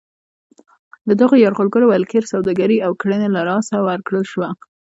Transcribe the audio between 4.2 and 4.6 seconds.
شوه.